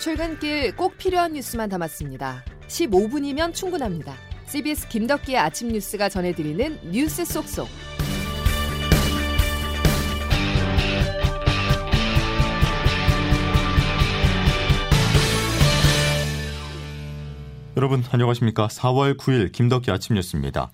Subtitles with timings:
[0.00, 2.42] 출근길 꼭 필요한 뉴스만 담았습니다.
[2.68, 4.14] 15분이면 충분합니다.
[4.46, 7.68] CBS 김덕기의 아침 뉴스가 전해드리는 뉴스 속속.
[17.76, 18.68] 여러분 안녕하십니까?
[18.68, 20.70] 4월 9일 김덕기 아침 뉴스입니다.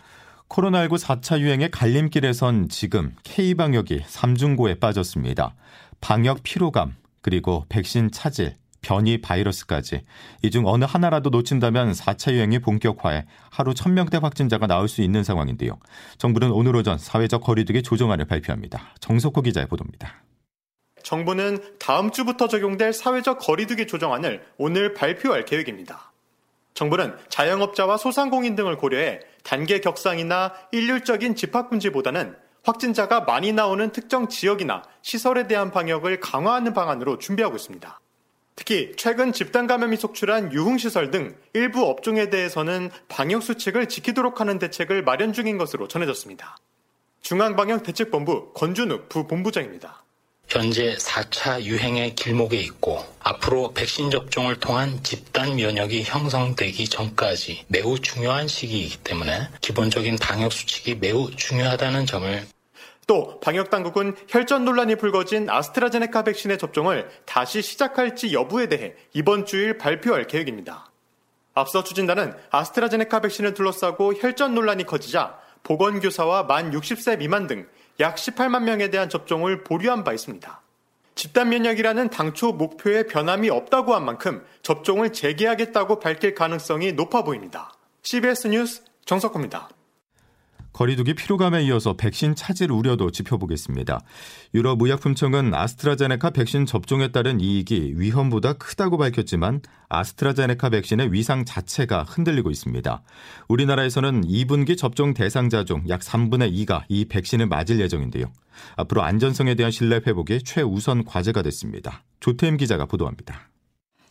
[0.48, 5.56] 코로나19 4차 유행의 갈림길에 선 지금 K방역이 삼중고에 빠졌습니다.
[6.00, 8.54] 방역 피로감, 그리고 백신 차질,
[8.86, 10.04] 변이 바이러스까지
[10.42, 15.78] 이 중 어느 하나라도 놓친다면 4차 유행이 본격화해 하루 1000명대 확진자가 나올 수 있는 상황인데요.
[16.18, 18.94] 정부는 오늘 오전 사회적 거리두기 조정안을 발표합니다.
[19.00, 20.22] 정석호 기자의 보도입니다.
[21.02, 26.12] 정부는 다음 주부터 적용될 사회적 거리두기 조정안을 오늘 발표할 계획입니다.
[26.74, 35.46] 정부는 자영업자와 소상공인 등을 고려해 단계 격상이나 일률적인 집합금지보다는 확진자가 많이 나오는 특정 지역이나 시설에
[35.46, 38.00] 대한 방역을 강화하는 방안으로 준비하고 있습니다.
[38.56, 45.04] 특히 최근 집단 감염이 속출한 유흥시설 등 일부 업종에 대해서는 방역 수칙을 지키도록 하는 대책을
[45.04, 46.56] 마련 중인 것으로 전해졌습니다.
[47.20, 50.04] 중앙방역대책본부 권준욱 부본부장입니다.
[50.48, 58.46] 현재 4차 유행의 길목에 있고 앞으로 백신 접종을 통한 집단 면역이 형성되기 전까지 매우 중요한
[58.46, 62.46] 시기이기 때문에 기본적인 방역 수칙이 매우 중요하다는 점을
[63.06, 69.78] 또 방역 당국은 혈전 논란이 불거진 아스트라제네카 백신의 접종을 다시 시작할지 여부에 대해 이번 주일
[69.78, 70.90] 발표할 계획입니다.
[71.54, 77.66] 앞서 추진단은 아스트라제네카 백신을 둘러싸고 혈전 논란이 커지자 보건교사와 만 60세 미만 등
[78.00, 80.60] 약 18만 명에 대한 접종을 보류한 바 있습니다.
[81.14, 87.72] 집단 면역이라는 당초 목표에 변함이 없다고 한 만큼 접종을 재개하겠다고 밝힐 가능성이 높아 보입니다.
[88.02, 89.70] CBS 뉴스 정석호입니다.
[90.76, 93.98] 거리두기 피로감에 이어서 백신 차질 우려도 짚어보겠습니다.
[94.52, 102.50] 유럽 의약품청은 아스트라제네카 백신 접종에 따른 이익이 위험보다 크다고 밝혔지만 아스트라제네카 백신의 위상 자체가 흔들리고
[102.50, 103.02] 있습니다.
[103.48, 108.26] 우리나라에서는 2분기 접종 대상자 중 약 3분의 2가 이 백신을 맞을 예정인데요.
[108.76, 112.02] 앞으로 안전성에 대한 신뢰 회복이 최우선 과제가 됐습니다.
[112.20, 113.48] 조태임 기자가 보도합니다.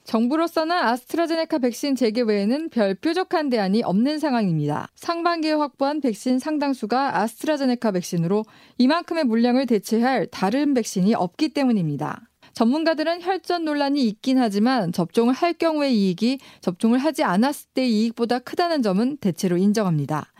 [0.06, 4.88] 정부로서는 아스트라제네카 백신 재개 외에는 별 뾰족한 대안이 없는 상황입니다.
[4.94, 8.46] 상반기에 확보한 백신 상당수가 아스트라제네카 백신으로
[8.78, 12.22] 이만큼의 물량을 대체할 다른 백신이 없기 때문입니다.
[12.54, 18.84] 전문가들은 혈전 논란이 있긴 하지만 접종을 할 경우의 이익이 접종을 하지 않았을 때의 이익보다 크다는
[18.84, 20.32] 점은 대체로 인정합니다.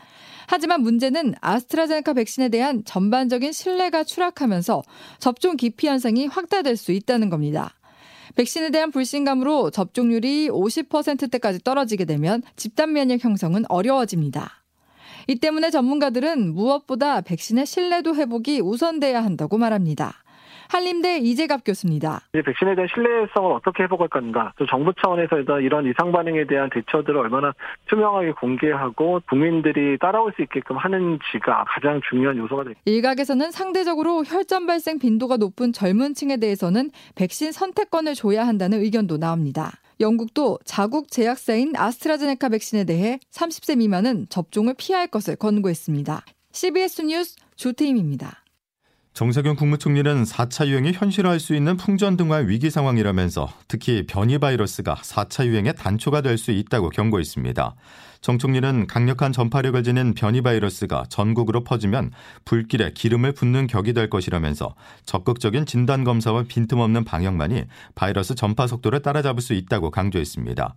[0.46, 4.82] 하지만 문제는 아스트라제네카 백신에 대한 전반적인 신뢰가 추락하면서
[5.18, 7.74] 접종 기피 현상이 확대될 수 있다는 겁니다.
[8.34, 14.62] 백신에 대한 불신감으로 접종률이 50%대까지 떨어지게 되면 집단 면역 형성은 어려워집니다.
[15.28, 20.22] 이 때문에 전문가들은 무엇보다 백신의 신뢰도 회복이 우선돼야 한다고 말합니다.
[20.68, 22.20] 한림대 이재갑 교수입니다.
[22.32, 24.52] 백신에 대한 신뢰성을 어떻게 회복할 건가?
[24.58, 27.52] 또 정부 차원에서 이런 이상 반응에 대한 대처들을 얼마나
[27.88, 32.80] 투명하게 공개하고 국민들이 따라올 수 있게끔 하는지가 가장 중요한 요소가 됩니다.
[32.84, 39.72] 일각에서는 상대적으로 혈전 발생 빈도가 높은 젊은 층에 대해서는 백신 선택권을 줘야 한다는 의견도 나옵니다.
[40.00, 46.22] 영국도 자국 제약사인 아스트라제네카 백신에 대해 30세 미만은 접종을 피할 것을 권고했습니다.
[46.52, 48.42] CBS 뉴스 조태임입니다.
[49.16, 55.74] 정세균 국무총리는 4차 유행이 현실화할 수 있는 풍전등화의 위기 상황이라면서 특히 변이 바이러스가 4차 유행의
[55.74, 57.74] 단초가 될 수 있다고 경고했습니다.
[58.20, 62.12] 정 총리는 강력한 전파력을 지닌 변이 바이러스가 전국으로 퍼지면
[62.44, 69.40] 불길에 기름을 붓는 격이 될 것이라면서 적극적인 진단 검사와 빈틈없는 방역만이 바이러스 전파 속도를 따라잡을
[69.40, 70.74] 수 있다고 강조했습니다.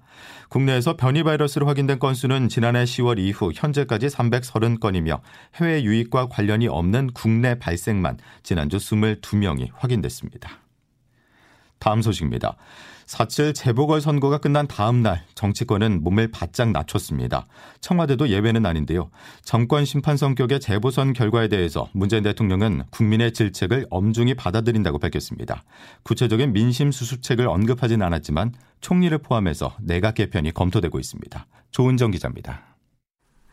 [0.50, 5.22] 국내에서 변이 바이러스로 확인된 건수는 지난해 10월 이후 현재까지 330건이며
[5.56, 10.69] 해외 유입과 관련이 없는 국내 발생만 지난주 22명이 확인됐습니다.
[11.90, 12.56] 다음 소식입니다.
[13.08, 17.48] 4.7 재보궐선거가 끝난 다음 날 정치권은 몸을 바짝 낮췄습니다.
[17.82, 19.10] 청와대도 예외는 아닌데요.
[19.42, 25.64] 정권 심판 성격의 재보선 결과에 대해서 문재인 대통령은 국민의 질책을 엄중히 받아들인다고 밝혔습니다.
[26.04, 31.48] 구체적인 민심 수습책을 언급하진 않았지만 총리를 포함해서 내각 개편이 검토되고 있습니다.
[31.72, 32.62] 조은정 기자입니다.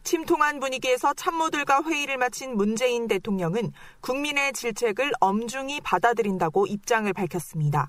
[0.05, 3.73] 침통한 분위기에서 참모들과 회의를 마친 문재인 대통령은
[4.03, 7.89] 국민의 질책을 엄중히 받아들인다고 입장을 밝혔습니다.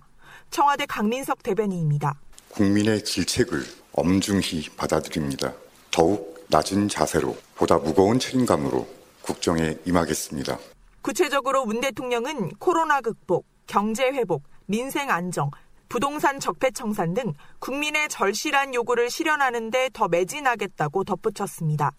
[0.50, 2.16] 청와대 강민석 대변인입니다.
[2.50, 3.64] 국민의 질책을
[3.94, 5.54] 엄중히 받아들입니다.
[5.92, 8.88] 더욱 낮은 자세로 보다 무거운 책임감으로
[9.22, 10.58] 국정에 임하겠습니다.
[11.02, 15.52] 구체적으로 문 대통령은 코로나 극복, 경제 회복, 민생 안정,
[15.90, 21.92] 부동산 적폐 청산 등 국민의 절실한 요구를 실현하는 데 더 매진하겠다고 덧붙였습니다.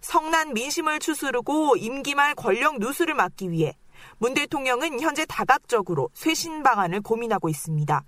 [0.00, 3.74] 성난 민심을 추스르고 임기 말 권력 누수를 막기 위해
[4.18, 8.04] 문 대통령은 현재 다각적으로 쇄신 방안을 고민하고 있습니다.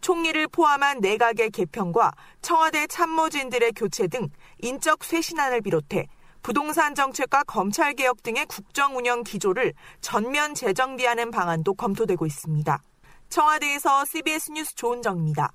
[0.00, 4.28] 총리를 포함한 내각의 개편과 청와대 참모진들의 교체 등
[4.58, 6.06] 인적 쇄신안을 비롯해
[6.42, 12.82] 부동산 정책과 검찰 개혁 등의 국정 운영 기조를 전면 재정비하는 방안도 검토되고 있습니다.
[13.28, 15.52] 청와대에서 CBS 뉴스 조은정입니다.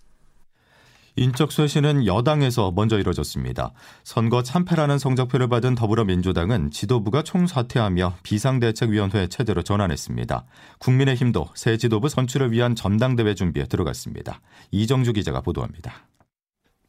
[1.17, 3.71] 인적 쇄신은 여당에서 먼저 이뤄졌습니다.
[4.03, 10.45] 선거 참패라는 성적표를 받은 더불어민주당은 지도부가 총사퇴하며 비상대책위원회 체제로 전환했습니다.
[10.79, 14.41] 국민의힘도 새 지도부 선출을 위한 전당대회 준비에 들어갔습니다.
[14.71, 16.05] 이정주 기자가 보도합니다.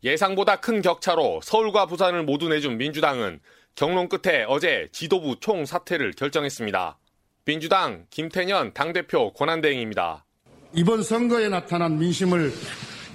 [0.02, 3.38] 예상보다 큰 격차로 서울과 부산을 모두 내준 민주당은
[3.76, 6.98] 경론 끝에 어제 지도부 총사퇴를 결정했습니다.
[7.44, 10.24] 민주당 김태년 당대표 권한대행입니다.
[10.74, 12.52] 이번 선거에 나타난 민심을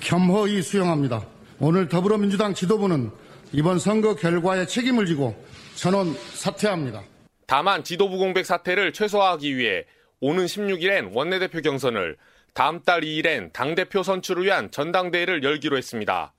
[0.01, 1.25] 겸허히 수용합니다.
[1.59, 3.12] 오늘 더불어민주당 지도부는
[3.53, 5.36] 이번 선거 결과에 책임을 지고
[5.75, 7.03] 전원 사퇴합니다.
[7.48, 9.86] 다만 지도부 공백 사태를 최소화하기 위해
[10.19, 12.18] 오는 16일엔 원내대표 경선을
[12.53, 16.33] 다음 달 2일엔 당대표 선출을 위한 전당대회를 열기로 했습니다.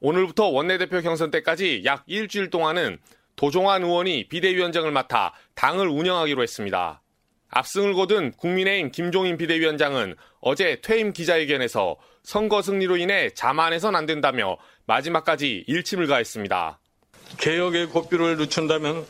[0.00, 2.98] 오늘부터 원내대표 경선 때까지 약 일주일 동안은
[3.36, 7.01] 도종환 의원이 비대위원장을 맡아 당을 운영하기로 했습니다.
[7.52, 14.56] 압승을 거둔 국민의힘 김종인 비대위원장은 어제 퇴임 기자회견에서 선거 승리로 인해 자만해선 안 된다며
[14.86, 16.80] 마지막까지 일침을 가했습니다.
[17.38, 19.04] 개혁의 고삐를 늦춘다면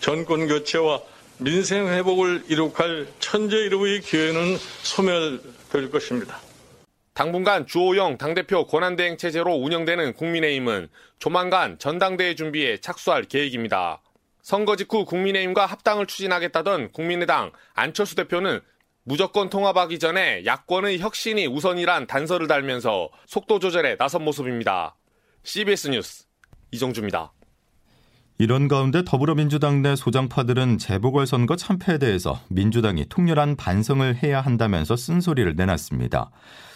[0.00, 1.00] 정권 교체와
[1.38, 6.38] 민생 회복을 이룩할 천재 이루의 기회는 소멸될 것입니다.
[7.12, 10.88] 당분간 주호영 당대표 권한대행 체제로 운영되는 국민의힘은
[11.20, 14.02] 조만간 전당대회 준비에 착수할 계획입니다.
[14.44, 18.60] 선거 직후 국민의힘과 합당을 추진하겠다던 국민의당 안철수 대표는
[19.02, 24.96] 무조건 통합하기 전에 야권의 혁신이 우선이란 단서를 달면서 속도 조절에 나선 모습입니다.
[25.44, 26.24] CBS 뉴스
[26.72, 27.32] 이정주입니다.
[28.36, 36.30] 이런 가운데 더불어민주당 내 소장파들은 재보궐선거 참패에 대해서 민주당이 통렬한 반성을 해야 한다면서 쓴소리를 내놨습니다.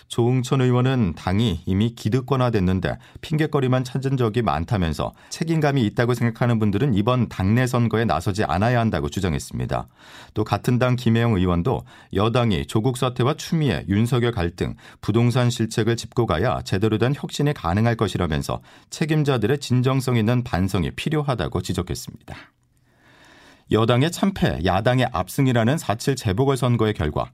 [0.08, 7.66] 조응천 의원은 당이 이미 기득권화됐는데 핑계거리만 찾은 적이 많다면서 책임감이 있다고 생각하는 분들은 이번 당내
[7.66, 9.86] 선거에 나서지 않아야 한다고 주장했습니다.
[10.34, 11.82] 또 같은 당 김혜영 의원도
[12.14, 18.60] 여당이 조국 사태와 추미애, 윤석열 갈등, 부동산 실책을 짚고 가야 제대로 된 혁신이 가능할 것이라면서
[18.90, 22.36] 책임자들의 진정성 있는 반성이 필요하다고 지적했습니다.
[23.70, 27.30] 여당의 참패, 야당의 압승이라는 4.7 재보궐선거의 결과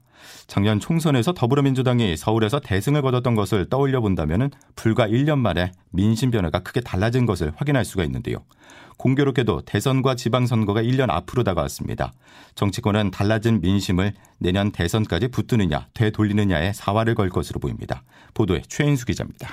[0.47, 6.81] 작년 총선에서 더불어민주당이 서울에서 대승을 거뒀던 것을 떠올려 본다면 불과 1년 만에 민심 변화가 크게
[6.81, 8.43] 달라진 것을 확인할 수가 있는데요.
[8.97, 12.13] 공교롭게도 대선과 지방선거가 1년 앞으로 다가왔습니다.
[12.55, 18.03] 정치권은 달라진 민심을 내년 대선까지 붙드느냐, 되돌리느냐에 사활을 걸 것으로 보입니다.
[18.33, 19.49] 보도에 최인수 기자입니다.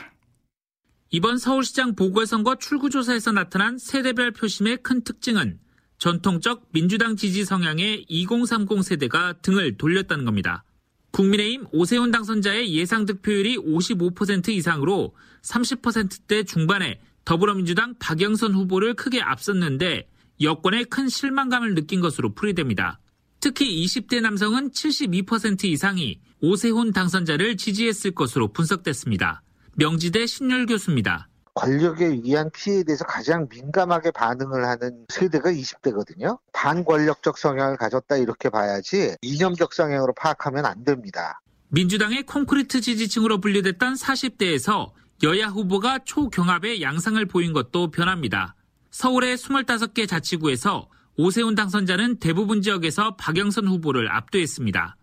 [1.10, 5.58] 이번 서울시장 보궐선거 출구조사에서 나타난 세대별 표심의 큰 특징은
[6.02, 10.64] 전통적 민주당 지지 성향의 2030 세대가 등을 돌렸다는 겁니다.
[11.12, 20.08] 국민의힘 오세훈 당선자의 예상 득표율이 55% 이상으로 30%대 중반에 더불어민주당 박영선 후보를 크게 앞섰는데
[20.40, 22.98] 여권에 큰 실망감을 느낀 것으로 풀이됩니다.
[23.38, 29.44] 특히 20대 남성은 72% 이상이 오세훈 당선자를 지지했을 것으로 분석됐습니다.
[29.76, 31.28] 명지대 신율 교수입니다.
[31.54, 36.38] 권력에 의한 피해에 대해서 가장 민감하게 반응을 하는 세대가 20대거든요.
[36.52, 41.40] 반권력적 성향을 가졌다 이렇게 봐야지 이념적 성향으로 파악하면 안 됩니다.
[41.68, 48.56] 민주당의 콘크리트 지지층으로 분류됐던 40대에서 여야 후보가 초경합의 양상을 보인 것도 변합니다.
[48.90, 54.96] 서울의 25개 자치구에서 오세훈 당선자는 대부분 지역에서 박영선 후보를 압도했습니다.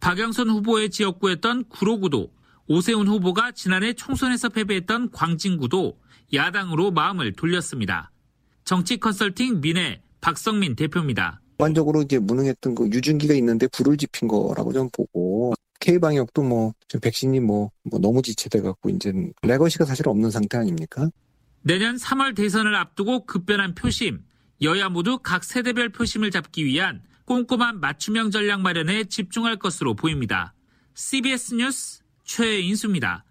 [0.00, 2.32] 박영선 후보의 지역구였던 구로구도
[2.66, 5.98] 오세훈 후보가 지난해 총선에서 패배했던 광진구도
[6.32, 8.10] 야당으로 마음을 돌렸습니다.
[8.64, 11.40] 정치 컨설팅 민해 박성민 대표입니다.
[11.58, 16.72] 일반적으로 이제 무능했던 그 유증기가 있는데 불을 지핀 거라고 좀 보고 K 방역도 뭐
[17.02, 21.08] 백신이 뭐, 뭐 너무 지체돼 갖고 이제 레거시가 사실 없는 상태 아닙니까?
[21.62, 24.20] 내년 3월 대선을 앞두고 급변한 표심,
[24.62, 30.54] 여야 모두 각 세대별 표심을 잡기 위한 꼼꼼한 맞춤형 전략 마련에 집중할 것으로 보입니다.
[30.94, 33.24] CBS 뉴스 최인수입니다.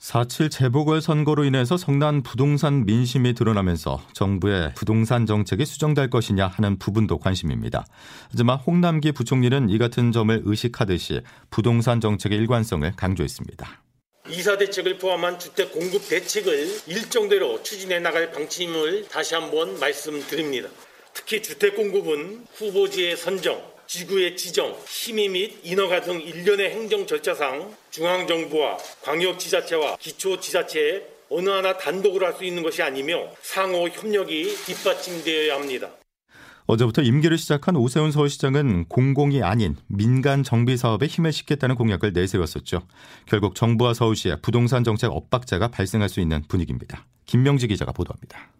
[0.00, 7.84] 4.7 재보궐선거로 인해서 성난 부동산 민심이 드러나면서 정부의 부동산 정책이 수정될 것이냐 하는 부분도 관심입니다.
[8.30, 13.82] 하지만 홍남기 부총리는 이 같은 점을 의식하듯이 부동산 정책의 일관성을 강조했습니다.
[14.30, 20.70] 이사 대책을 포함한 주택 공급 대책을 일정대로 추진해 나갈 방침을 다시 한번 말씀드립니다.
[21.12, 28.78] 특히 주택 공급은 후보지의 선정, 지구의 지정, 심의 및 인허가 등 일련의 행정 절차상 중앙정부와
[29.02, 35.90] 광역지자체와 기초지자체 어느 하나 단독으로 할 수 있는 것이 아니며 상호 협력이 뒷받침되어야 합니다.
[36.66, 42.82] 어제부터 임기를 시작한 오세훈 서울시장은 공공이 아닌 민간 정비 사업에 힘을 싣겠다는 공약을 내세웠었죠.
[43.26, 47.06] 결국 정부와 서울시의 부동산 정책 엇박자가 발생할 수 있는 분위기입니다.
[47.26, 48.52] 김명지 기자가 보도합니다.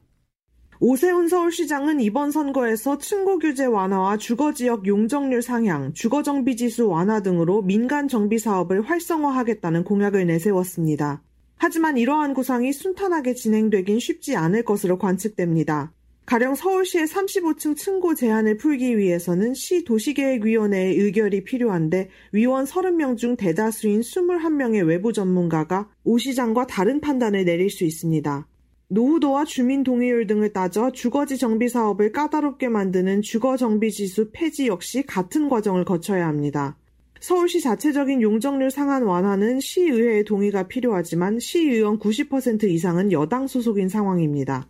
[0.82, 7.20] 오세훈 서울시장은 이번 선거에서 층고 규제 완화와 주거 지역 용적률 상향, 주거 정비 지수 완화
[7.20, 11.22] 등으로 민간 정비 사업을 활성화하겠다는 공약을 내세웠습니다.
[11.56, 15.92] 하지만 이러한 구상이 순탄하게 진행되긴 쉽지 않을 것으로 관측됩니다.
[16.24, 24.00] 가령 서울시의 35층 층고 제한을 풀기 위해서는 시 도시계획위원회의 의결이 필요한데 위원 30명 중 대다수인
[24.00, 28.46] 21명의 외부 전문가가 오 시장과 다른 판단을 내릴 수 있습니다.
[28.92, 35.04] 노후도와 주민 동의율 등을 따져 주거지 정비 사업을 까다롭게 만드는 주거 정비 지수 폐지 역시
[35.04, 36.76] 같은 과정을 거쳐야 합니다.
[37.20, 44.66] 서울시 자체적인 용적률 상한 완화는 시의회의 동의가 필요하지만 시의원 90% 이상은 여당 소속인 상황입니다.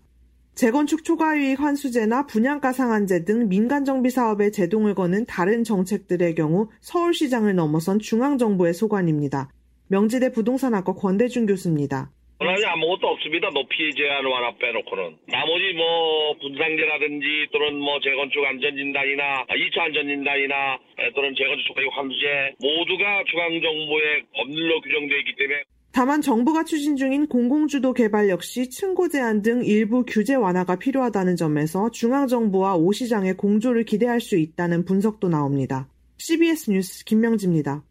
[0.55, 7.55] 재건축 초과이익 환수제나 분양가 상한제 등 민간 정비 사업에 제동을 거는 다른 정책들의 경우 서울시장을
[7.55, 9.51] 넘어선 중앙정부의 소관입니다.
[9.87, 12.11] 명지대 부동산학과 권대중 교수입니다.
[12.41, 13.51] 원안이 아무것도 없습니다.
[13.51, 15.19] 높이 제한 완화 빼놓고는.
[15.29, 20.79] 나머지 뭐 분상제라든지 또는 뭐 재건축 안전진단이나 2차 안전진단이나
[21.15, 27.93] 또는 재건축 초과이익 환수제 모두가 중앙정부의 법률로 규정되어 있기 때문에 다만 정부가 추진 중인 공공주도
[27.93, 34.21] 개발 역시 층고 제한 등 일부 규제 완화가 필요하다는 점에서 중앙정부와 오 시장의 공조를 기대할
[34.21, 35.89] 수 있다는 분석도 나옵니다.
[36.17, 37.83] CBS 뉴스 김명지입니다.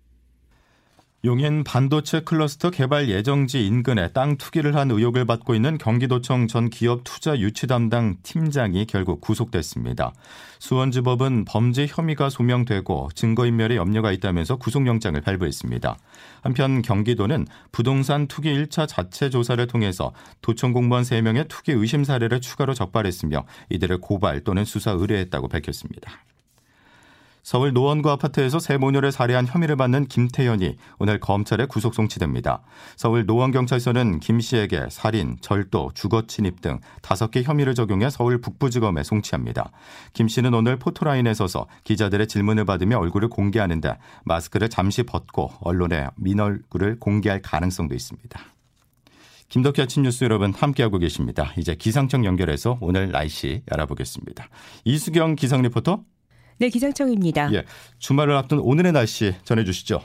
[1.26, 7.02] 용인 반도체 클러스터 개발 예정지 인근에 땅 투기를 한 의혹을 받고 있는 경기도청 전 기업
[7.04, 10.14] 투자 유치 담당 팀장이 결국 구속됐습니다.
[10.60, 15.98] 수원지법은 범죄 혐의가 소명되고 증거인멸의 염려가 있다면서 구속영장을 발부했습니다.
[16.42, 22.74] 한편 경기도는 부동산 투기 1차 자체 조사를 통해서 도청 공무원 3명의 투기 의심 사례를 추가로
[22.74, 26.24] 적발했으며 이들을 고발 또는 수사 의뢰했다고 밝혔습니다.
[27.50, 32.62] 서울 노원구 아파트에서 새 모녀를 살해한 혐의를 받는 김태현이 오늘 검찰에 구속 송치됩니다.
[32.96, 39.02] 서울 노원경찰서는 김 씨에게 살인, 절도, 주거 침입 등 다섯 개 혐의를 적용해 서울 북부지검에
[39.02, 39.72] 송치합니다.
[40.14, 46.40] 김 씨는 오늘 포토라인에 서서 기자들의 질문을 받으며 얼굴을 공개하는데 마스크를 잠시 벗고 언론에 민
[46.40, 48.40] 얼굴을 공개할 가능성도 있습니다.
[49.48, 51.52] 김덕희 아침 뉴스 여러분 함께하고 계십니다.
[51.58, 54.50] 이제 기상청 연결해서 오늘 날씨 알아보겠습니다.
[54.86, 56.04] 이수경 기상 리포터
[56.60, 57.54] 네, 기상청입니다.
[57.54, 57.64] 예,
[58.00, 60.02] 주말을 앞둔 오늘의 날씨 전해주시죠.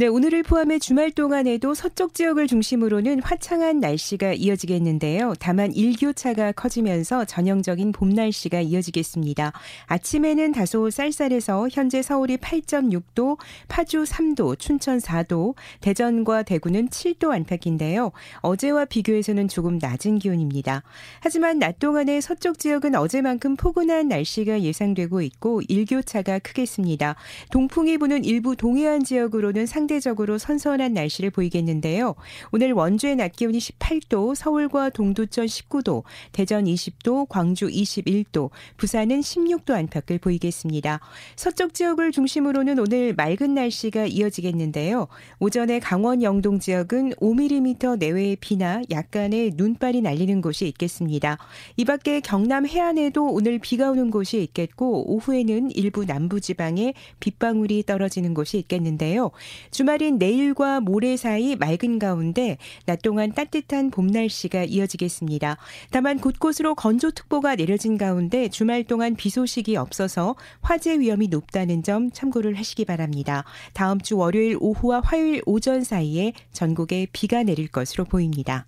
[0.00, 5.34] 네, 오늘을 포함해 주말 동안에도 서쪽 지역을 중심으로는 화창한 날씨가 이어지겠는데요.
[5.38, 9.52] 다만 일교차가 커지면서 전형적인 봄 날씨가 이어지겠습니다.
[9.84, 13.36] 아침에는 다소 쌀쌀해서 현재 서울이 8.6도,
[13.68, 18.12] 파주 3도, 춘천 4도, 대전과 대구는 7도 안팎인데요.
[18.40, 20.82] 어제와 비교해서는 조금 낮은 기온입니다.
[21.20, 27.16] 하지만 낮 동안에 서쪽 지역은 어제만큼 포근한 날씨가 예상되고 있고 일교차가 크겠습니다.
[27.50, 32.14] 동풍이 부는 일부 동해안 지역으로는 상당 상대적으로 선선한 날씨를 보이겠는데요.
[32.52, 40.18] 오늘 원주의 낮 기온이 18도, 서울과 동두천 19도, 대전 20도, 광주 21도, 부산은 16도 안팎을
[40.18, 41.00] 보이겠습니다.
[41.34, 45.08] 서쪽 지역을 중심으로는 오늘 맑은 날씨가 이어지겠는데요.
[45.40, 51.36] 오전에 강원 영동 지역은 5mm 내외의 비나 약간의 눈발이 날리는 곳이 있겠습니다.
[51.76, 58.34] 이 밖에 경남 해안에도 오늘 비가 오는 곳이 있겠고 오후에는 일부 남부 지방에 빗방울이 떨어지는
[58.34, 59.32] 곳이 있겠는데요.
[59.70, 65.56] 주말인 내일과 모레 사이 맑은 가운데 낮 동안 따뜻한 봄 날씨가 이어지겠습니다.
[65.90, 72.54] 다만 곳곳으로 건조특보가 내려진 가운데 주말 동안 비 소식이 없어서 화재 위험이 높다는 점 참고를
[72.54, 73.44] 하시기 바랍니다.
[73.72, 78.66] 다음 주 월요일 오후와 화요일 오전 사이에 전국에 비가 내릴 것으로 보입니다.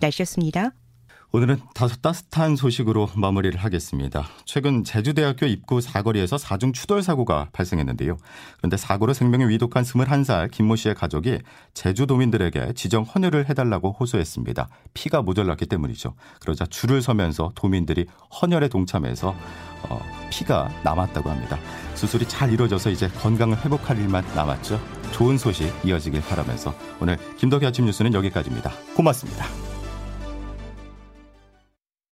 [0.00, 0.72] 날씨였습니다.
[1.30, 4.26] 오늘은 다소 따뜻한 소식으로 마무리를 하겠습니다.
[4.46, 8.16] 최근 제주대학교 입구 사거리에서 사중 추돌 사고가 발생했는데요.
[8.56, 11.40] 그런데 사고로 생명이 위독한 21살 김모 씨의 가족이
[11.74, 14.68] 제주도민들에게 지정 헌혈을 해달라고 호소했습니다.
[14.94, 16.14] 피가 모자랐기 때문이죠.
[16.40, 18.06] 그러자 줄을 서면서 도민들이
[18.40, 19.36] 헌혈에 동참해서
[19.82, 21.58] 어, 피가 남았다고 합니다.
[21.94, 24.80] 수술이 잘 이루어져서 이제 건강을 회복할 일만 남았죠.
[25.12, 28.72] 좋은 소식 이어지길 바라면서 오늘 김덕희 아침 뉴스는 여기까지입니다.
[28.96, 29.67] 고맙습니다.